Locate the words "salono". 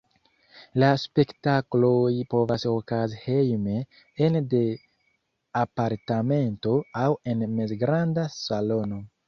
8.43-9.03